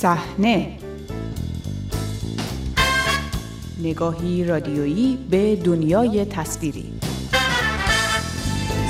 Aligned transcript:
صحنه. 0.00 0.78
نگاهی 3.82 4.44
رادیویی 4.44 5.18
به 5.30 5.56
دنیای 5.56 6.24
تصویری. 6.24 6.92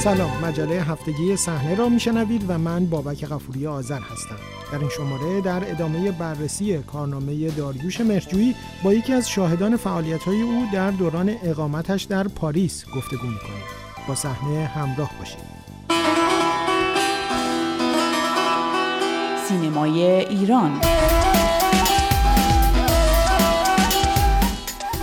سلام 0.05 0.45
مجله 0.45 0.83
هفتگی 0.83 1.37
صحنه 1.37 1.75
را 1.75 1.89
میشنوید 1.89 2.45
و 2.49 2.59
من 2.59 2.87
بابک 2.87 3.25
غفوری 3.25 3.67
آذر 3.67 4.01
هستم. 4.01 4.37
در 4.73 4.79
این 4.79 4.89
شماره 4.89 5.41
در 5.41 5.71
ادامه 5.71 6.13
بررسی 6.13 6.79
کارنامه 6.79 7.51
داریوش 7.51 8.01
مرجویی 8.01 8.55
با 8.85 8.95
یکی 8.95 9.13
از 9.13 9.29
شاهدان 9.29 9.77
فعالیت‌های 9.77 10.43
او 10.43 10.67
در 10.73 10.91
دوران 10.91 11.35
اقامتش 11.43 12.03
در 12.03 12.29
پاریس 12.29 12.85
گفتگو 12.97 13.27
می‌کنیم. 13.27 13.65
با 14.09 14.15
صحنه 14.15 14.65
همراه 14.67 15.11
باشید. 15.19 15.58
سینمای 19.49 20.03
ایران. 20.03 20.81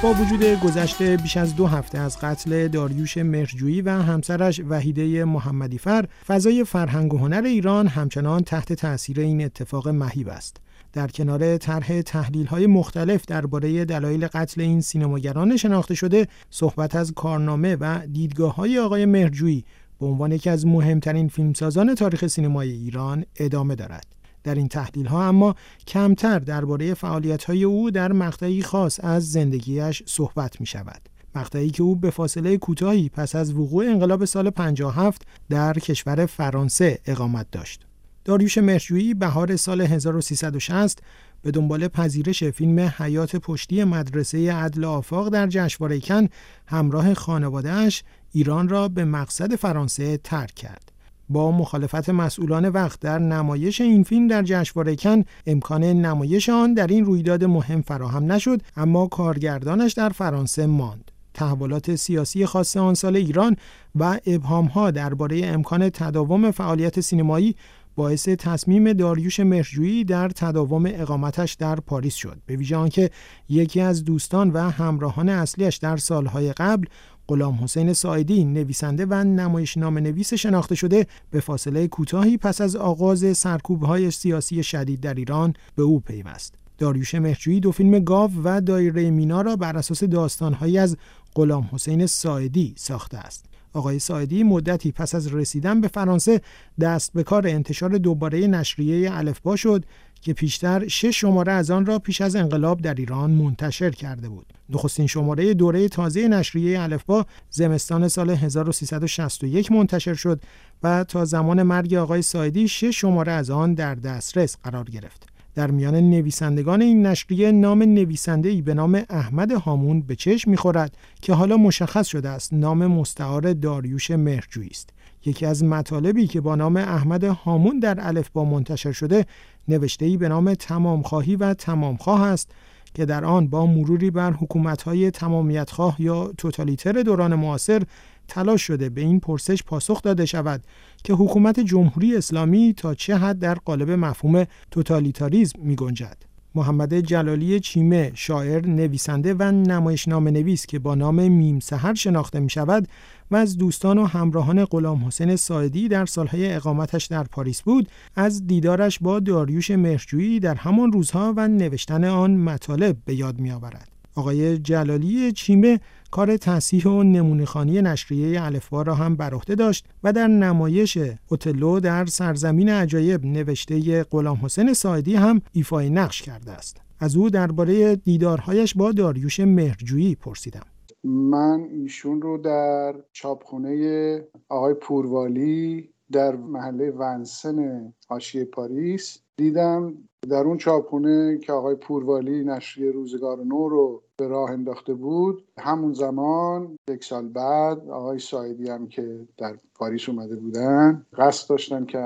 با 0.03 0.13
وجود 0.13 0.43
گذشته 0.43 1.17
بیش 1.17 1.37
از 1.37 1.55
دو 1.55 1.67
هفته 1.67 1.97
از 1.97 2.19
قتل 2.19 2.67
داریوش 2.67 3.17
مرجویی 3.17 3.81
و 3.81 3.89
همسرش 3.89 4.61
وحیده 4.69 5.25
محمدیفر 5.25 6.05
فضای 6.27 6.63
فرهنگ 6.63 7.13
و 7.13 7.17
هنر 7.17 7.41
ایران 7.45 7.87
همچنان 7.87 8.43
تحت 8.43 8.73
تاثیر 8.73 9.19
این 9.19 9.45
اتفاق 9.45 9.87
مهیب 9.87 10.29
است. 10.29 10.57
در 10.93 11.07
کنار 11.07 11.57
طرح 11.57 12.01
تحلیل 12.01 12.45
های 12.45 12.67
مختلف 12.67 13.25
درباره 13.25 13.85
دلایل 13.85 14.27
قتل 14.27 14.61
این 14.61 14.81
سینماگران 14.81 15.57
شناخته 15.57 15.95
شده 15.95 16.27
صحبت 16.49 16.95
از 16.95 17.11
کارنامه 17.11 17.75
و 17.75 17.99
دیدگاه 18.13 18.55
های 18.55 18.79
آقای 18.79 19.05
مرجویی 19.05 19.65
به 19.99 20.05
عنوان 20.05 20.31
یکی 20.31 20.49
از 20.49 20.65
مهمترین 20.65 21.27
فیلمسازان 21.27 21.95
تاریخ 21.95 22.27
سینمای 22.27 22.71
ایران 22.71 23.25
ادامه 23.39 23.75
دارد. 23.75 24.14
در 24.45 24.55
این 24.55 24.67
تحلیل 24.67 25.05
ها 25.05 25.27
اما 25.27 25.55
کمتر 25.87 26.39
درباره 26.39 26.93
فعالیت 26.93 27.43
های 27.43 27.63
او 27.63 27.91
در 27.91 28.11
مقطعی 28.11 28.63
خاص 28.63 28.99
از 29.03 29.31
زندگیش 29.31 30.03
صحبت 30.05 30.61
می 30.61 30.65
شود. 30.65 31.01
مقطعی 31.35 31.69
که 31.69 31.83
او 31.83 31.95
به 31.95 32.09
فاصله 32.09 32.57
کوتاهی 32.57 33.09
پس 33.09 33.35
از 33.35 33.53
وقوع 33.53 33.85
انقلاب 33.85 34.25
سال 34.25 34.49
57 34.49 35.21
در 35.49 35.73
کشور 35.73 36.25
فرانسه 36.25 36.99
اقامت 37.05 37.51
داشت. 37.51 37.85
داریوش 38.25 38.57
مرجویی 38.57 39.13
بهار 39.13 39.55
سال 39.55 39.81
1360 39.81 40.99
به 41.41 41.51
دنبال 41.51 41.87
پذیرش 41.87 42.43
فیلم 42.43 42.79
حیات 42.79 43.35
پشتی 43.35 43.83
مدرسه 43.83 44.53
عدل 44.53 44.85
آفاق 44.85 45.29
در 45.29 45.47
جشنواره 45.47 45.99
کن 45.99 46.27
همراه 46.67 47.13
خانوادهش 47.13 48.03
ایران 48.31 48.69
را 48.69 48.87
به 48.87 49.05
مقصد 49.05 49.55
فرانسه 49.55 50.17
ترک 50.17 50.53
کرد. 50.53 50.91
با 51.29 51.51
مخالفت 51.51 52.09
مسئولان 52.09 52.69
وقت 52.69 52.99
در 52.99 53.19
نمایش 53.19 53.81
این 53.81 54.03
فیلم 54.03 54.27
در 54.27 54.43
جشنواره 54.43 54.95
کن 54.95 55.23
امکان 55.47 55.83
نمایش 55.83 56.49
آن 56.49 56.73
در 56.73 56.87
این 56.87 57.05
رویداد 57.05 57.43
مهم 57.43 57.81
فراهم 57.81 58.31
نشد 58.31 58.61
اما 58.77 59.07
کارگردانش 59.07 59.93
در 59.93 60.09
فرانسه 60.09 60.65
ماند. 60.65 61.11
تحولات 61.33 61.95
سیاسی 61.95 62.45
خاص 62.45 62.77
آن 62.77 62.93
سال 62.93 63.15
ایران 63.15 63.55
و 63.95 64.19
ابهامها 64.25 64.91
درباره 64.91 65.41
امکان 65.45 65.89
تداوم 65.89 66.51
فعالیت 66.51 66.99
سینمایی 66.99 67.55
باعث 67.95 68.29
تصمیم 68.29 68.93
داریوش 68.93 69.39
مرجویی 69.39 70.03
در 70.03 70.29
تداوم 70.29 70.85
اقامتش 70.85 71.53
در 71.53 71.75
پاریس 71.75 72.15
شد. 72.15 72.37
به 72.45 72.55
ویژه 72.55 72.75
آنکه 72.75 73.09
یکی 73.49 73.81
از 73.81 74.03
دوستان 74.03 74.49
و 74.49 74.57
همراهان 74.57 75.29
اصلیش 75.29 75.77
در 75.77 75.97
سالهای 75.97 76.53
قبل 76.53 76.85
غلام 77.27 77.63
حسین 77.63 77.93
ساعدی 77.93 78.45
نویسنده 78.45 79.05
و 79.05 79.13
نمایشنامه 79.13 80.01
نویس 80.01 80.33
شناخته 80.33 80.75
شده 80.75 81.07
به 81.31 81.39
فاصله 81.39 81.87
کوتاهی 81.87 82.37
پس 82.37 82.61
از 82.61 82.75
آغاز 82.75 83.37
سرکوبهای 83.37 84.11
سیاسی 84.11 84.63
شدید 84.63 84.99
در 84.99 85.13
ایران 85.13 85.53
به 85.75 85.83
او 85.83 85.99
پیوست. 85.99 86.53
داریوش 86.77 87.15
مهرجویی 87.15 87.59
دو 87.59 87.71
فیلم 87.71 87.99
گاو 87.99 88.31
و 88.43 88.61
دایره 88.61 89.11
مینا 89.11 89.41
را 89.41 89.55
بر 89.55 89.77
اساس 89.77 90.03
داستانهایی 90.03 90.77
از 90.77 90.97
غلام 91.35 91.69
حسین 91.71 92.05
ساعدی 92.05 92.73
ساخته 92.77 93.17
است. 93.17 93.45
آقای 93.73 93.99
ساعدی 93.99 94.43
مدتی 94.43 94.91
پس 94.91 95.15
از 95.15 95.33
رسیدن 95.33 95.81
به 95.81 95.87
فرانسه 95.87 96.41
دست 96.79 97.13
به 97.13 97.23
کار 97.23 97.47
انتشار 97.47 97.89
دوباره 97.89 98.47
نشریه 98.47 99.09
الفبا 99.13 99.55
شد 99.55 99.85
که 100.25 100.33
پیشتر 100.33 100.87
شش 100.87 101.19
شماره 101.19 101.51
از 101.51 101.71
آن 101.71 101.85
را 101.85 101.99
پیش 101.99 102.21
از 102.21 102.35
انقلاب 102.35 102.81
در 102.81 102.93
ایران 102.93 103.31
منتشر 103.31 103.89
کرده 103.89 104.29
بود. 104.29 104.53
نخستین 104.69 105.07
شماره 105.07 105.53
دوره 105.53 105.89
تازه 105.89 106.27
نشریه 106.27 106.81
الفبا 106.81 107.25
زمستان 107.49 108.07
سال 108.07 108.29
1361 108.29 109.71
منتشر 109.71 110.13
شد 110.13 110.41
و 110.83 111.03
تا 111.03 111.25
زمان 111.25 111.63
مرگ 111.63 111.93
آقای 111.93 112.21
سایدی 112.21 112.67
شش 112.67 113.01
شماره 113.01 113.31
از 113.31 113.49
آن 113.49 113.73
در 113.73 113.95
دسترس 113.95 114.57
قرار 114.63 114.85
گرفت. 114.85 115.29
در 115.55 115.71
میان 115.71 115.95
نویسندگان 115.95 116.81
این 116.81 117.05
نشریه 117.05 117.51
نام 117.51 117.83
نویسنده 117.83 118.49
ای 118.49 118.61
به 118.61 118.73
نام 118.73 119.03
احمد 119.09 119.51
هامون 119.51 120.01
به 120.01 120.15
چشم 120.15 120.51
می‌خورد 120.51 120.97
که 121.21 121.33
حالا 121.33 121.57
مشخص 121.57 122.07
شده 122.07 122.29
است 122.29 122.53
نام 122.53 122.87
مستعار 122.87 123.53
داریوش 123.53 124.11
مهرجویی 124.11 124.69
است 124.69 124.89
یکی 125.25 125.45
از 125.45 125.63
مطالبی 125.63 126.27
که 126.27 126.41
با 126.41 126.55
نام 126.55 126.77
احمد 126.77 127.23
هامون 127.23 127.79
در 127.79 127.97
الفبا 128.07 128.45
منتشر 128.45 128.91
شده 128.91 129.25
نوشته 129.67 130.05
ای 130.05 130.17
به 130.17 130.29
نام 130.29 130.53
تمامخواهی 130.53 131.35
و 131.35 131.53
تمامخواه 131.53 132.21
است 132.21 132.51
که 132.93 133.05
در 133.05 133.25
آن 133.25 133.47
با 133.47 133.65
مروری 133.65 134.11
بر 134.11 134.31
حکومت‌های 134.31 135.11
تمامیتخواه 135.11 136.01
یا 136.01 136.31
توتالیتر 136.37 136.91
دوران 136.91 137.35
معاصر 137.35 137.83
تلاش 138.27 138.61
شده 138.61 138.89
به 138.89 139.01
این 139.01 139.19
پرسش 139.19 139.63
پاسخ 139.63 140.01
داده 140.01 140.25
شود 140.25 140.63
که 141.03 141.13
حکومت 141.13 141.59
جمهوری 141.59 142.15
اسلامی 142.15 142.73
تا 142.77 142.93
چه 142.93 143.17
حد 143.17 143.39
در 143.39 143.55
قالب 143.55 143.91
مفهوم 143.91 144.45
توتالیتاریزم 144.71 145.59
می 145.61 145.75
گنجد. 145.75 146.17
محمد 146.55 146.99
جلالی 146.99 147.59
چیمه 147.59 148.11
شاعر 148.15 148.65
نویسنده 148.65 149.33
و 149.33 149.43
نمایشنامه 149.43 150.31
نویس 150.31 150.65
که 150.65 150.79
با 150.79 150.95
نام 150.95 151.27
میم 151.27 151.59
سهر 151.59 151.93
شناخته 151.93 152.39
می 152.39 152.49
شود 152.49 152.87
و 153.31 153.35
از 153.35 153.57
دوستان 153.57 153.97
و 153.97 154.05
همراهان 154.05 154.65
غلام 154.65 155.05
حسین 155.05 155.35
ساعدی 155.35 155.87
در 155.87 156.05
سالهای 156.05 156.53
اقامتش 156.53 157.05
در 157.05 157.23
پاریس 157.23 157.61
بود 157.61 157.89
از 158.15 158.47
دیدارش 158.47 158.99
با 158.99 159.19
داریوش 159.19 159.71
مرجویی 159.71 160.39
در 160.39 160.55
همان 160.55 160.91
روزها 160.91 161.33
و 161.37 161.47
نوشتن 161.47 162.03
آن 162.03 162.35
مطالب 162.35 162.97
به 163.05 163.15
یاد 163.15 163.39
می 163.39 163.51
آورد. 163.51 163.95
آقای 164.15 164.57
جلالی 164.57 165.31
چیمه 165.31 165.79
کار 166.11 166.37
تصحیح 166.37 166.87
و 166.87 167.03
نمونهخانی 167.03 167.81
نشریه 167.81 168.43
الفبا 168.43 168.81
را 168.81 168.95
هم 168.95 169.15
بر 169.15 169.33
عهده 169.33 169.55
داشت 169.55 169.85
و 170.03 170.13
در 170.13 170.27
نمایش 170.27 170.97
اوتلو 171.27 171.79
در 171.79 172.05
سرزمین 172.05 172.69
عجایب 172.69 173.25
نوشته 173.25 174.03
غلام 174.03 174.39
حسین 174.43 174.73
سایدی 174.73 175.15
هم 175.15 175.41
ایفای 175.51 175.89
نقش 175.89 176.21
کرده 176.21 176.51
است 176.51 176.81
از 176.99 177.15
او 177.15 177.29
درباره 177.29 177.95
دیدارهایش 177.95 178.73
با 178.73 178.91
داریوش 178.91 179.39
مهرجویی 179.39 180.15
پرسیدم 180.15 180.65
من 181.05 181.67
ایشون 181.71 182.21
رو 182.21 182.37
در 182.37 182.95
چاپخونه 183.11 184.27
آقای 184.49 184.73
پوروالی 184.73 185.89
در 186.11 186.35
محله 186.35 186.91
ونسن 186.91 187.93
حاشیه 188.07 188.45
پاریس 188.45 189.19
دیدم. 189.37 189.97
در 190.29 190.43
اون 190.43 190.57
چاپخونه 190.57 191.37
که 191.37 191.53
آقای 191.53 191.75
پوروالی 191.75 192.43
نشریه 192.43 192.91
روزگار 192.91 193.37
نو 193.43 193.69
رو 193.69 194.03
به 194.17 194.27
راه 194.27 194.51
انداخته 194.51 194.93
بود. 194.93 195.43
همون 195.57 195.93
زمان 195.93 196.77
یک 196.89 197.03
سال 197.03 197.27
بعد 197.27 197.89
آقای 197.89 198.19
ساعدی 198.19 198.69
هم 198.69 198.87
که 198.87 199.19
در 199.37 199.57
پاریس 199.75 200.09
اومده 200.09 200.35
بودن 200.35 201.05
قصد 201.17 201.49
داشتن 201.49 201.85
که 201.85 201.97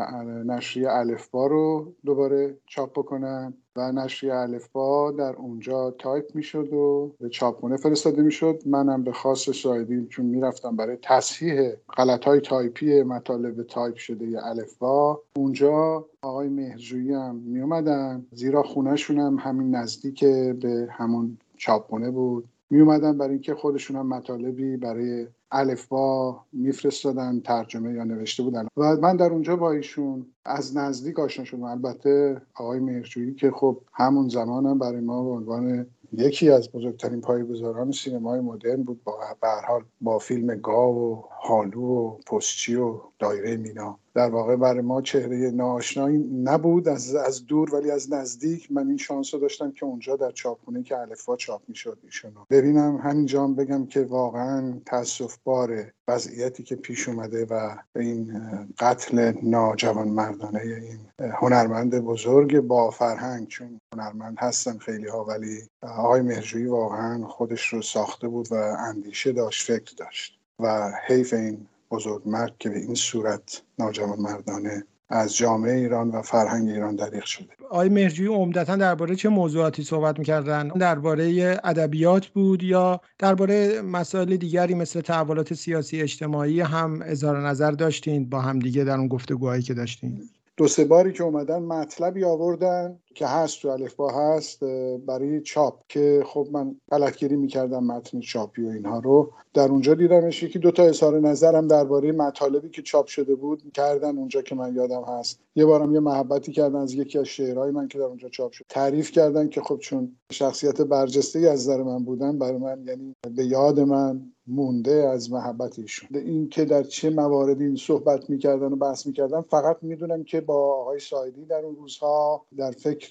نشریه 0.46 0.92
الفبا 0.92 1.48
رو 1.48 1.94
دوباره 2.06 2.58
چاپ 2.66 2.92
بکنن 2.92 3.54
و 3.76 3.92
نشریه 3.92 4.36
الفبا 4.36 5.12
در 5.12 5.36
اونجا 5.36 5.92
تایپ 5.92 6.36
می‌شد 6.36 6.74
و 6.74 7.12
به 7.20 7.30
چاپخونه 7.30 7.78
فرستاده 7.78 8.22
می‌شد. 8.22 8.62
منم 8.66 9.04
به 9.04 9.12
خواست 9.12 9.50
ساعدی 9.50 10.06
چون 10.06 10.26
می‌رفتم 10.26 10.76
برای 10.76 10.98
تصحیح 11.02 11.72
غلط 11.98 12.24
های 12.26 12.40
تایپی 12.40 13.04
مطالب 13.04 13.64
تایپ 13.64 13.96
شده 13.96 14.48
الفبا 14.48 15.22
اونجا 15.36 16.06
آقای 16.22 16.50
مهرجویی 16.50 17.14
هم 17.14 17.36
می 17.36 17.62
اومدن 17.62 18.26
زیرا 18.32 18.64
خونهشون 18.64 19.20
هم 19.20 19.38
همین 19.40 19.76
نزدیک 19.76 20.26
به 20.62 20.88
همون 20.92 21.38
چاپخونه 21.60 22.12
بود. 22.12 22.50
می 22.70 22.80
اومدن 22.82 23.18
برای 23.18 23.32
اینکه 23.32 23.56
خودشون 23.56 23.98
هم 23.98 24.08
مطالبی 24.08 24.78
برای 24.78 25.28
الفبا 25.52 26.40
میفرستادن 26.54 27.40
ترجمه 27.40 27.94
یا 27.94 28.04
نوشته 28.04 28.44
بودن. 28.44 28.68
و 28.78 28.96
من 28.96 29.18
در 29.18 29.32
اونجا 29.32 29.56
با 29.56 29.72
ایشون 29.72 30.26
از 30.46 30.78
نزدیک 30.78 31.20
آشنا 31.20 31.46
شدم. 31.46 31.64
البته 31.64 32.42
آقای 32.56 32.80
مهرجویی 32.80 33.34
که 33.36 33.52
خب 33.52 33.82
همون 33.94 34.30
زمان 34.30 34.66
هم 34.66 34.80
برای 34.80 35.02
ما 35.02 35.24
به 35.24 35.30
عنوان 35.30 35.88
یکی 36.14 36.50
از 36.50 36.72
بزرگترین 36.72 37.22
پایه‌گذاران 37.22 37.92
سینمای 37.92 38.40
مدرن 38.40 38.84
بود. 38.84 39.04
با 39.04 39.18
به 39.42 39.48
حال 39.68 39.84
با 40.02 40.20
فیلم 40.20 40.56
گاو 40.56 41.14
و 41.14 41.24
پالو 41.48 41.82
و 41.82 42.18
پستچی 42.28 42.76
و 42.76 43.00
دایره 43.20 43.58
مینا. 43.58 44.00
در 44.14 44.30
واقع 44.30 44.56
برای 44.56 44.82
ما 44.82 45.02
چهره 45.02 45.52
ناآشنایی 45.52 46.18
نبود 46.44 46.88
از, 46.88 47.16
از 47.16 47.46
دور 47.46 47.76
ولی 47.76 47.92
از 47.92 48.14
نزدیک 48.14 48.72
من 48.72 48.88
این 48.88 48.98
شانس 48.98 49.34
رو 49.34 49.40
داشتم 49.40 49.72
که 49.72 49.86
اونجا 49.86 50.16
در 50.16 50.32
چاپخونه 50.32 50.84
که 50.84 50.98
الفا 50.98 51.36
چاپ 51.36 51.62
می‌شد 51.68 51.98
ایشونو 52.04 52.46
ببینم. 52.50 52.98
همینجا 52.98 53.48
بگم 53.48 53.86
که 53.86 54.02
واقعا 54.02 54.82
تاسف 54.86 55.38
باره 55.44 55.94
وضعیتی 56.08 56.64
که 56.64 56.76
پیش 56.76 57.10
اومده 57.10 57.46
و 57.46 57.76
این 57.96 58.42
قتل 58.80 59.34
ناجوان 59.44 60.08
مردانه 60.08 60.60
این 60.62 61.32
هنرمند 61.34 62.00
بزرگ 62.00 62.60
با 62.60 62.90
فرهنگ 62.90 63.48
چون 63.48 63.80
هنرمند 63.94 64.38
هستن 64.40 64.78
خیلی 64.78 65.08
ها 65.08 65.26
ولی 65.26 65.62
آقای 65.82 66.22
مهرجویی 66.22 66.66
واقعا 66.66 67.28
خودش 67.28 67.74
رو 67.74 67.82
ساخته 67.82 68.28
بود 68.28 68.52
و 68.52 68.56
اندیشه 68.56 69.32
داشت 69.32 69.72
فکر 69.72 69.96
داشت 69.98 70.40
و 70.60 70.92
حیف 71.08 71.34
این 71.34 71.68
بزرگ 71.92 72.22
مرد 72.26 72.56
که 72.60 72.70
به 72.70 72.80
این 72.80 72.96
صورت 72.96 73.62
ناجوان 73.80 74.20
مردانه 74.20 74.84
از 75.10 75.36
جامعه 75.36 75.76
ایران 75.76 76.10
و 76.10 76.22
فرهنگ 76.22 76.70
ایران 76.70 76.96
دریغ 76.96 77.24
شده. 77.24 77.48
آقای 77.70 77.90
مهرجویی 77.90 78.30
عمدتا 78.30 78.76
درباره 78.76 79.16
چه 79.16 79.30
موضوعاتی 79.30 79.84
صحبت 79.84 80.20
می‌کردن؟ 80.20 80.68
درباره 80.68 81.58
ادبیات 81.64 82.28
بود 82.28 82.64
یا 82.64 83.02
درباره 83.18 83.82
مسائل 83.82 84.36
دیگری 84.36 84.74
مثل 84.74 85.02
تحولات 85.02 85.54
سیاسی 85.54 86.02
اجتماعی 86.02 86.62
هم 86.62 87.00
اظهار 87.06 87.48
نظر 87.48 87.72
داشتین 87.72 88.30
با 88.30 88.42
هم 88.42 88.60
دیگه 88.60 88.84
در 88.84 88.98
اون 88.98 89.08
گفتگوهایی 89.08 89.62
که 89.62 89.74
داشتین؟ 89.74 90.22
دو 90.58 90.68
سه 90.68 90.86
باری 90.86 91.14
که 91.14 91.24
اومدن 91.24 91.60
مطلبی 91.60 92.24
آوردن 92.24 93.00
که 93.20 93.28
هست 93.28 93.62
تو 93.62 93.68
الفبا 93.68 94.12
هست 94.12 94.64
برای 95.06 95.42
چاپ 95.42 95.74
که 95.90 96.24
خب 96.26 96.48
من 96.52 96.76
غلطگیری 96.92 97.36
می‌کردم 97.36 97.84
متن 97.84 98.20
چاپی 98.20 98.66
و 98.66 98.70
اینها 98.70 99.00
رو. 99.00 99.32
در 99.54 99.68
اونجا 99.68 99.94
دیدمش 99.94 100.44
یکی 100.44 100.60
دو 100.60 100.72
تا 100.72 100.84
اظهار 100.84 101.20
نظرم 101.20 101.68
درباره 101.68 102.12
مطالبی 102.12 102.70
که 102.70 102.82
چاپ 102.82 103.08
شده 103.08 103.36
بود 103.36 103.72
کردن 103.74 104.18
اونجا 104.18 104.42
که 104.42 104.56
من 104.56 104.76
یادم 104.76 105.04
هست. 105.08 105.40
یه 105.56 105.66
بارم 105.66 105.94
یه 105.94 106.00
محبتی 106.00 106.52
کردن 106.52 106.80
از 106.80 106.94
یکی 106.94 107.20
از 107.20 107.26
شعرهای 107.26 107.72
من 107.72 107.88
که 107.88 107.98
در 107.98 108.04
اونجا 108.04 108.30
چاپ 108.30 108.52
شد. 108.52 108.66
تعریف 108.70 109.12
کردن 109.12 109.50
که 109.50 109.62
خب 109.62 109.78
چون 109.78 110.16
شخصیت 110.32 110.82
برجسته 110.82 111.40
از 111.40 111.60
نظر 111.60 111.84
من 111.84 112.04
بودن 112.04 112.40
برای 112.40 112.58
من 112.58 112.84
یعنی 112.88 113.16
به 113.36 113.46
یاد 113.46 113.80
من 113.80 114.32
مونده 114.48 114.92
از 114.92 115.32
محبت 115.32 115.80
ایشون. 115.80 116.10
این 116.14 116.50
که 116.50 116.66
در 116.66 116.84
چه 116.84 117.10
مواردی 117.10 117.64
این 117.64 117.76
صحبت 117.76 118.30
می‌کردن 118.30 118.74
و 118.74 118.76
بحث 118.76 119.08
می‌کردن 119.08 119.42
فقط 119.42 119.78
می‌دونم 119.82 120.24
که 120.24 120.42
با 120.42 120.76
آقای 120.82 121.00
سایدی 121.00 121.46
در 121.46 121.66
اون 121.66 121.76
روزها 121.76 122.46
در 122.58 122.72
فکر 122.72 123.09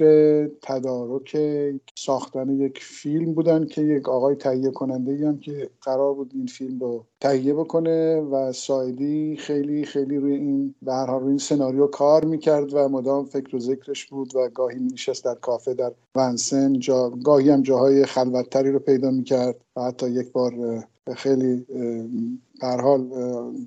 تدارک 0.63 1.37
ساختن 1.95 2.49
یک 2.49 2.79
فیلم 2.83 3.35
بودن 3.35 3.67
که 3.67 3.83
یک 3.83 4.09
آقای 4.09 4.35
تهیه 4.35 4.71
کننده 4.71 5.29
هم 5.29 5.39
که 5.39 5.71
قرار 5.83 6.15
بود 6.15 6.31
این 6.35 6.47
فیلم 6.47 6.79
رو 6.79 7.05
تهیه 7.21 7.55
بکنه 7.55 8.21
و 8.21 8.53
سایدی 8.53 9.37
خیلی 9.37 9.85
خیلی 9.85 10.17
روی 10.17 10.35
این 10.35 10.75
به 10.83 10.93
حال 10.95 11.21
روی 11.21 11.29
این 11.29 11.39
سناریو 11.39 11.87
کار 11.87 12.25
می‌کرد 12.25 12.75
و 12.75 12.89
مدام 12.89 13.25
فکر 13.25 13.57
و 13.57 13.59
ذکرش 13.59 14.07
بود 14.07 14.37
و 14.37 14.49
گاهی 14.49 14.79
میشست 14.79 15.25
در 15.25 15.35
کافه 15.35 15.75
در 15.75 15.93
ونسن 16.15 16.79
جا 16.79 17.11
گاهی 17.11 17.51
هم 17.51 17.63
جاهای 17.63 18.05
خلوتتری 18.05 18.71
رو 18.71 18.79
پیدا 18.79 19.11
می‌کرد 19.11 19.57
و 19.77 19.83
حتی 19.83 20.11
یک 20.11 20.33
بار 20.33 20.85
خیلی 21.17 21.67
در 22.61 22.81
حال 22.81 23.11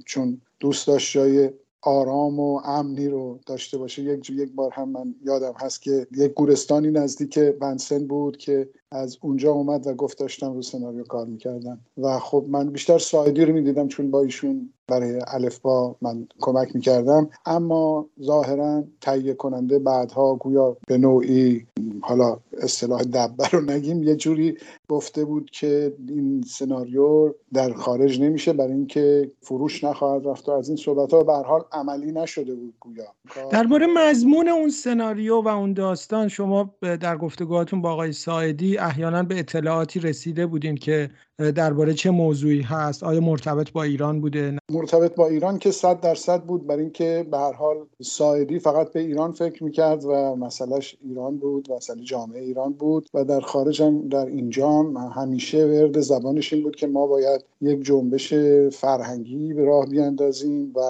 چون 0.06 0.42
دوست 0.60 0.88
داشت 0.88 1.14
جای 1.14 1.50
آرام 1.82 2.40
و 2.40 2.62
امنی 2.66 3.08
رو 3.08 3.40
داشته 3.46 3.78
باشه. 3.78 4.04
یک 4.04 4.30
یک 4.30 4.52
بار 4.56 4.72
هم 4.74 4.90
من 4.90 5.16
یادم 5.26 5.54
هست 5.58 5.82
که 5.82 6.08
یک 6.18 6.34
گورستانی 6.34 6.92
نزدیک 6.92 7.40
بنسن 7.40 8.08
بود 8.08 8.38
که 8.38 8.70
از 8.92 9.18
اونجا 9.22 9.52
اومد 9.52 9.88
و 9.88 9.94
گفت 9.94 10.20
داشتم 10.20 10.54
رو 10.54 10.62
سناریو 10.62 11.04
کار 11.04 11.26
می‌کردم. 11.26 11.80
و 11.98 12.20
خب 12.20 12.46
من 12.50 12.70
بیشتر 12.70 12.98
سایدی 12.98 13.46
رو 13.46 13.54
می‌دیدم 13.54 13.88
چون 13.88 14.12
با 14.12 14.22
ایشون 14.22 14.74
برای 14.88 15.20
الفبا 15.28 15.96
من 16.02 16.28
کمک 16.40 16.76
می‌کردم. 16.76 17.30
اما 17.46 18.06
ظاهرا 18.24 18.84
تهیه 19.02 19.34
کننده 19.34 19.80
بعدها 19.80 20.36
گویا 20.36 20.78
به 20.88 20.98
نوعی 20.98 21.68
حالا 22.02 22.38
اصطلاح 22.62 23.02
دبه 23.02 23.48
رو 23.48 23.62
نگیم 23.62 24.04
یه 24.04 24.16
جوری 24.16 24.58
گفته 24.90 25.26
بود 25.26 25.52
که 25.52 25.94
این 26.10 26.42
سناریو 26.42 27.34
در 27.54 27.74
خارج 27.74 28.22
نمیشه 28.22 28.54
برای 28.54 28.74
اینکه 28.74 29.32
فروش 29.42 29.84
نخواهد 29.84 30.28
رفت 30.28 30.50
و 30.50 30.52
از 30.52 30.68
این 30.68 30.78
صحبت 30.78 31.14
ها 31.14 31.24
به 31.24 31.34
حال 31.34 31.62
عملی 31.72 32.12
نشده 32.12 32.56
بود 32.56 32.74
گویا. 32.80 33.06
درباره 33.52 33.88
مضمون 33.98 34.48
اون 34.48 34.70
سناریو 34.70 35.42
و 35.42 35.48
اون 35.48 35.74
داستان 35.74 36.28
شما 36.28 36.76
در 36.82 37.18
گفتگوهاتون 37.18 37.82
با 37.82 37.92
آقای 37.92 38.12
ساعدی 38.12 38.78
احیانا 38.78 39.24
به 39.24 39.40
اطلاعاتی 39.40 40.00
رسیده 40.00 40.46
بودین 40.46 40.76
که 40.76 41.10
درباره 41.56 41.94
چه 41.94 42.12
موضوعی 42.12 42.62
هست؟ 42.62 43.04
آیا 43.04 43.20
مرتبط 43.20 43.72
با 43.72 43.84
ایران 43.84 44.22
بوده؟ 44.22 44.58
مرتبط 44.72 45.16
با 45.16 45.28
ایران 45.28 45.60
که 45.60 45.72
صد 45.72 46.00
درصد 46.00 46.44
بود 46.44 46.68
برای 46.68 46.82
اینکه 46.82 47.28
به 47.32 47.38
هر 47.38 47.54
حال 47.54 47.78
سایدی 48.02 48.60
فقط 48.60 48.94
به 48.94 49.00
ایران 49.00 49.32
فکر 49.32 49.64
می‌کرد 49.64 50.06
و 50.06 50.36
مسئلهش 50.36 50.98
ایران 51.02 51.38
بود 51.38 51.70
و 51.70 51.76
مسئله 51.76 52.04
جامعه 52.04 52.51
ایران 52.52 52.74
بود 52.74 53.10
و 53.14 53.26
در 53.26 53.40
خارج 53.40 53.82
هم 53.82 54.08
در 54.08 54.26
اینجا 54.26 54.70
هم 54.70 54.98
همیشه 54.98 55.66
ورد 55.66 56.00
زبانش 56.00 56.54
این 56.54 56.64
بود 56.64 56.76
که 56.76 56.88
ما 56.88 57.08
باید 57.08 57.44
یک 57.62 57.84
جنبش 57.84 58.34
فرهنگی 58.74 59.54
به 59.54 59.66
راه 59.66 59.86
بیاندازیم 59.86 60.74
و 60.76 60.82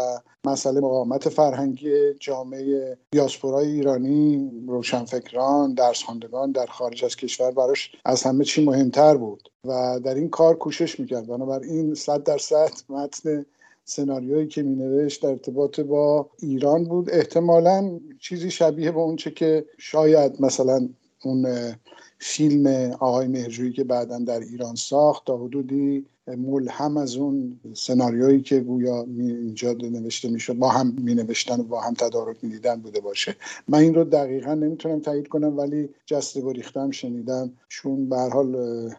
مسئله 0.45 0.79
مقاومت 0.79 1.29
فرهنگی 1.29 2.13
جامعه 2.19 2.97
دیاسپورای 3.11 3.67
ایرانی 3.67 4.51
روشنفکران 4.67 5.73
درس 5.73 6.03
خواندگان 6.03 6.51
در 6.51 6.65
خارج 6.65 7.05
از 7.05 7.15
کشور 7.15 7.51
براش 7.51 7.91
از 8.05 8.23
همه 8.23 8.43
چی 8.43 8.65
مهمتر 8.65 9.17
بود 9.17 9.49
و 9.65 9.99
در 10.03 10.15
این 10.15 10.29
کار 10.29 10.55
کوشش 10.55 10.99
می‌کرد. 10.99 11.27
بنابراین 11.27 11.93
صد 11.93 12.23
درصد 12.23 12.71
متن 12.89 13.45
سناریویی 13.85 14.47
که 14.47 14.63
می 14.63 14.75
نوشت 14.75 15.23
در 15.23 15.29
ارتباط 15.29 15.79
با 15.79 16.29
ایران 16.39 16.83
بود. 16.83 17.09
احتمالا 17.09 17.99
چیزی 18.19 18.51
شبیه 18.51 18.91
به 18.91 18.99
اونچه 18.99 19.31
که 19.31 19.65
شاید 19.77 20.41
مثلا 20.41 20.89
اون 21.23 21.73
فیلم 22.19 22.68
آقای 23.00 23.27
مهرجویی 23.27 23.73
که 23.73 23.83
بعدا 23.83 24.19
در 24.19 24.39
ایران 24.39 24.75
ساخت 24.75 25.25
تا 25.25 25.38
حدودی 25.38 26.06
ملهم 26.27 26.97
از 26.97 27.15
اون 27.15 27.59
سناریویی 27.73 28.41
که 28.41 28.59
گویا 28.59 29.03
اینجا 29.18 29.71
نوشته 29.71 30.29
می‌شد 30.29 30.53
با 30.53 30.69
هم 30.69 30.94
می 30.97 31.15
نوشتن 31.15 31.59
و 31.59 31.63
با 31.63 31.81
هم 31.81 31.94
تدارک 31.94 32.38
می 32.41 32.50
دیدن 32.50 32.75
بوده 32.75 33.00
باشه. 33.00 33.35
من 33.68 33.79
این 33.79 33.94
رو 33.94 34.03
دقیقا 34.03 34.53
نمی‌تونم 34.53 35.00
تایید 35.00 35.27
کنم 35.27 35.57
ولی 35.57 35.89
جسته 36.06 36.41
گریختم 36.41 36.91
شنیدم. 36.91 37.51
چون 37.69 38.09
به 38.09 38.17
حال 38.17 38.89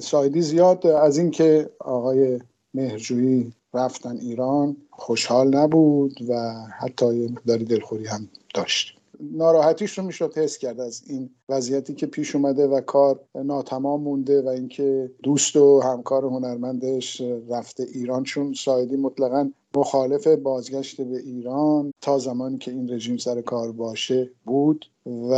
سایدی 0.00 0.42
زیاد 0.42 0.86
از 0.86 1.18
اینکه 1.18 1.70
آقای 1.78 2.40
مهرجویی 2.74 3.52
رفتن 3.74 4.16
ایران 4.16 4.76
خوشحال 4.90 5.56
نبود 5.56 6.30
و 6.30 6.54
حتی 6.78 7.14
یه 7.14 7.28
دلخوری 7.46 8.06
هم 8.06 8.28
داشت. 8.54 9.01
ناراحتیش 9.22 9.98
رو 9.98 10.04
می‌شد 10.04 10.38
حس 10.38 10.58
کرد 10.58 10.80
از 10.80 11.02
این 11.06 11.30
وضعیتی 11.48 11.94
که 11.94 12.06
پیش 12.06 12.36
اومده 12.36 12.66
و 12.66 12.80
کار 12.80 13.20
ناتمام 13.34 14.02
مونده 14.02 14.42
و 14.42 14.48
اینکه 14.48 15.10
دوست 15.22 15.56
و 15.56 15.80
همکار 15.80 16.24
هنرمندش 16.24 17.22
رفته 17.48 17.86
ایران. 17.94 18.22
چون 18.22 18.52
سایدی 18.52 18.96
مطلقا 18.96 19.50
مخالف 19.76 20.26
بازگشت 20.26 21.00
به 21.00 21.18
ایران 21.18 21.92
تا 22.00 22.18
زمانی 22.18 22.58
که 22.58 22.70
این 22.70 22.90
رژیم 22.90 23.16
سر 23.16 23.40
کار 23.40 23.72
باشه 23.72 24.30
بود. 24.44 24.86
و 25.30 25.36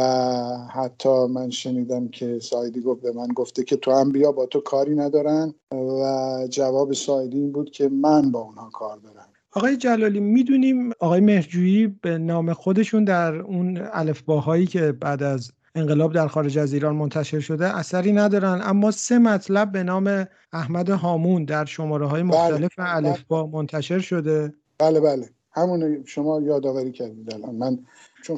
حتی 0.71 1.27
من 1.27 1.51
شنیدم 1.51 2.09
که 2.09 2.39
سایدی 2.39 2.81
گفت 2.81 3.03
به 3.03 3.13
من 3.13 3.29
گفته 3.29 3.65
که 3.65 3.77
تو 3.77 3.91
هم 3.91 4.13
بیا 4.13 4.33
با 4.33 4.47
تو 4.47 4.61
کاری 4.61 4.95
ندارن. 4.95 5.55
و 5.73 6.47
جواب 6.51 6.93
سایدی 6.93 7.39
این 7.39 7.53
بود 7.53 7.71
که 7.71 7.89
من 7.89 8.31
با 8.31 8.41
اونها 8.41 8.71
کار 8.71 8.99
دارم. 8.99 9.29
آقای 9.57 9.77
جلالی 9.77 10.21
می‌دونیم 10.21 10.91
آقای 11.01 11.21
مهرجویی 11.21 11.87
به 11.87 12.19
نام 12.19 12.53
خودشون 12.53 13.05
در 13.05 13.35
اون 13.35 13.81
الفباهایی 13.93 14.67
که 14.67 14.93
بعد 14.93 15.23
از 15.23 15.53
انقلاب 15.75 16.13
در 16.13 16.27
خارج 16.27 16.59
از 16.59 16.73
ایران 16.73 16.97
منتشر 16.97 17.41
شده 17.41 17.77
اثری 17.77 18.13
ندارن. 18.13 18.61
اما 18.65 18.91
سه 18.91 19.19
مطلب 19.19 19.73
به 19.73 19.83
نام 19.83 20.27
احمد 20.53 20.91
هامون 20.91 21.45
در 21.45 21.65
شماره 21.65 22.07
های 22.07 22.23
بله، 22.23 22.31
مختلف 22.31 22.79
بله. 22.79 23.09
الفبا 23.09 23.47
منتشر 23.47 23.99
شده. 23.99 24.55
بله 24.79 25.01
بله. 25.01 25.29
همون 25.53 26.05
شما 26.07 26.41
یادآوری 26.41 26.93
کردید 26.93 27.35
الان. 27.35 27.55
من 27.55 27.79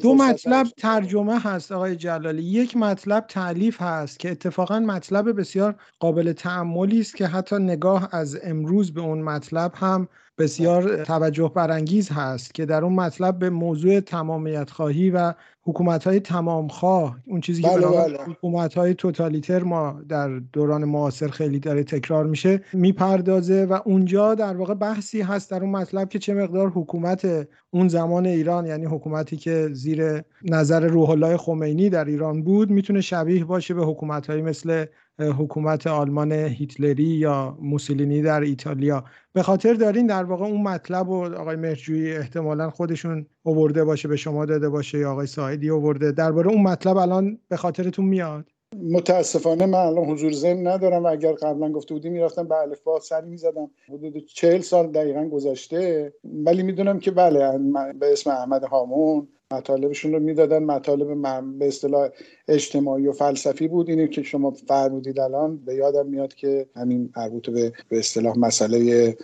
دو 0.01 0.13
مطلب 0.13 0.67
ترجمه 0.77 1.39
هست 1.39 1.71
آقای 1.71 1.95
جلالی. 1.95 2.43
یک 2.43 2.77
مطلب 2.77 3.25
تعلیف 3.27 3.81
هست 3.81 4.19
که 4.19 4.31
اتفاقا 4.31 4.79
مطلب 4.79 5.39
بسیار 5.39 5.75
قابل 5.99 6.33
تعملی 6.33 6.99
است 6.99 7.15
که 7.15 7.27
حتی 7.27 7.55
نگاه 7.55 8.09
از 8.11 8.37
امروز 8.43 8.93
به 8.93 9.01
اون 9.01 9.21
مطلب 9.21 9.71
هم 9.75 10.07
بسیار 10.37 11.03
توجه 11.03 11.51
برانگیز 11.55 12.09
هست 12.11 12.53
که 12.53 12.65
در 12.65 12.83
اون 12.83 12.93
مطلب 12.93 13.39
به 13.39 13.49
موضوع 13.49 13.99
تمامیت 13.99 14.69
خواهی 14.69 15.09
و 15.09 15.33
حکومت 15.67 16.03
های 16.03 16.19
تمام 16.19 16.67
خواه 16.67 17.17
اون 17.25 17.41
چیزی 17.41 17.61
که 17.61 17.67
بله 17.69 17.87
بله. 17.87 18.17
حکومت 18.23 18.73
های 18.73 18.93
توتالیتر 18.93 19.63
ما 19.63 20.01
در 20.09 20.39
دوران 20.39 20.85
معاصر 20.85 21.27
خیلی 21.27 21.59
داره 21.59 21.83
تکرار 21.83 22.25
میشه 22.25 22.61
می‌پردازه 22.73 23.65
و 23.65 23.79
اونجا 23.85 24.35
در 24.35 24.57
واقع 24.57 24.73
بحثی 24.73 25.21
هست 25.21 25.51
در 25.51 25.61
اون 25.61 25.69
مطلب 25.69 26.09
که 26.09 26.19
چه 26.19 26.33
مقدار 26.33 26.69
حکومت 26.69 27.47
اون 27.69 27.87
زمان 27.87 28.25
ایران 28.25 28.65
یعنی 28.65 28.85
حکومتی 28.85 29.37
که 29.37 29.69
زیر 29.71 30.21
نظر 30.43 30.87
روح 30.87 31.09
الله 31.09 31.37
خمینی 31.37 31.89
در 31.89 32.05
ایران 32.05 32.43
بود 32.43 32.69
می‌تونه 32.69 33.01
شبیه 33.01 33.45
باشه 33.45 33.73
به 33.73 33.85
حکومتهایی 33.85 34.41
مثل 34.41 34.85
حکومت 35.19 35.87
آلمان 35.87 36.31
هیتلری 36.31 37.03
یا 37.03 37.57
موسولینی 37.61 38.21
در 38.21 38.41
ایتالیا. 38.41 39.03
به 39.33 39.43
خاطر 39.43 39.73
دارین 39.73 40.07
در 40.07 40.23
واقع 40.23 40.45
اون 40.45 40.61
مطلب 40.61 41.09
و 41.09 41.35
آقای 41.35 41.55
مرجویی 41.55 42.15
احتمالا 42.15 42.69
خودشون 42.69 43.25
اوورده 43.43 43.83
باشه 43.83 44.07
به 44.07 44.15
شما 44.15 44.45
داده 44.45 44.69
باشه 44.69 44.99
یا 44.99 45.11
آقای 45.11 45.27
ساعدی 45.27 45.69
اوورده 45.69 46.11
درباره 46.11 46.49
اون 46.49 46.61
مطلب 46.61 46.97
الان 46.97 47.39
به 47.49 47.57
خاطرتون 47.57 48.05
میاد؟ 48.05 48.45
متاسفانه 48.83 49.65
من 49.65 49.79
الان 49.79 50.05
حضور 50.05 50.31
ذهن 50.31 50.67
ندارم 50.67 51.03
و 51.03 51.07
اگر 51.07 51.33
قبلا 51.33 51.71
گفته 51.71 51.93
بودی 51.93 52.09
می‌رفتم 52.09 52.47
به 52.47 52.55
الفبا 52.55 52.99
سری 52.99 53.27
می‌زدم. 53.27 53.71
حدود 53.89 54.17
چهل 54.17 54.61
سال 54.61 54.91
دقیقا 54.91 55.25
گذشته. 55.25 56.13
ولی 56.23 56.63
می‌دونم 56.63 56.99
که 56.99 57.11
بله 57.11 57.59
به 57.99 58.11
اسم 58.11 58.29
احمد 58.29 58.63
هامون 58.63 59.27
مطالبشون 59.53 60.13
رو 60.13 60.19
می‌دادن. 60.19 60.63
مطالب 60.63 61.27
به 61.59 61.67
اصطلاح 61.67 62.09
اجتماعی 62.47 63.07
و 63.07 63.11
فلسفی 63.11 63.67
بود. 63.67 63.89
اینه 63.89 64.07
که 64.07 64.23
شما 64.23 64.51
فرمودید 64.51 65.19
الان 65.19 65.57
به 65.57 65.75
یادم 65.75 66.07
میاد 66.07 66.33
که 66.33 66.65
همین 66.75 67.09
مربوط 67.17 67.49
به 67.49 67.73
به 67.89 67.99
اصطلاح 67.99 68.37
مسئله 68.37 69.17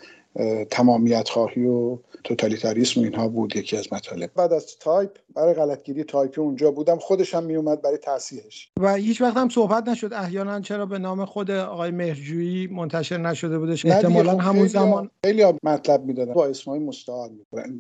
تمامیت 0.72 1.30
خواهی 1.30 1.66
و 1.66 1.98
توتالیتاریسم 2.24 3.02
و 3.02 3.04
اینها 3.04 3.28
بود 3.28 3.56
یکی 3.56 3.78
از 3.78 3.94
مطالب. 3.94 4.30
بعد 4.36 4.54
از 4.54 4.78
تایپ 4.80 5.12
برای 5.36 5.54
غلطگیری 5.54 6.04
تایپی 6.04 6.42
اونجا 6.42 6.72
بودم 6.72 6.98
خودش 6.98 7.36
هم 7.36 7.44
میومد 7.44 7.82
برای 7.82 7.98
تصحیحش. 7.98 8.70
و 8.80 8.96
هیچ 8.96 9.22
وقت 9.22 9.38
هم 9.38 9.50
صحبت 9.50 9.88
نشد. 9.88 10.14
احیانا 10.14 10.62
چرا 10.62 10.86
به 10.86 11.00
نام 11.00 11.26
خود 11.26 11.52
آقای 11.52 11.92
مهرجویی 11.92 12.68
منتشر 12.68 13.18
نشده 13.18 13.60
بودش؟ 13.60 13.86
احتمالا 13.86 14.32
خب 14.32 14.40
همون 14.40 14.68
زمان 14.68 15.10
خیلی 15.26 15.46
مطلب 15.64 16.06
می‌دادن. 16.06 16.34
با 16.34 16.46
اسمای 16.46 16.80
مستعار 16.80 17.30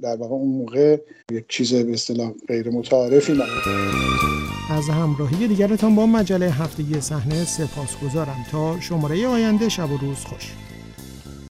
در 0.01 0.15
واقع 0.15 0.33
اون 0.33 0.57
موقع 0.57 0.97
یک 1.31 1.45
چیز 1.49 1.73
به 1.73 1.93
اصطلاح 1.93 2.31
غیر 2.47 2.69
متعارفی 2.69 3.33
نبود. 3.33 3.45
از 4.71 4.89
همراهی 4.89 5.47
دیگرتان 5.47 5.95
با 5.95 6.05
مجله 6.05 6.49
هفتگی 6.49 7.01
صحنه 7.01 7.45
سپاسگزارم. 7.45 8.45
تا 8.51 8.79
شماره 8.79 9.27
آینده 9.27 9.69
شب 9.69 9.91
و 9.91 9.97
روز 9.97 10.17
خوش. 10.17 10.53